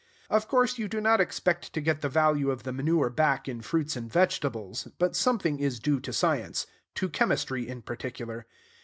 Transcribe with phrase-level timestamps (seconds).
[0.31, 3.61] Of course you do not expect to get the value of the manure back in
[3.61, 8.47] fruits and vegetables; but something is due to science, to chemistry in particular.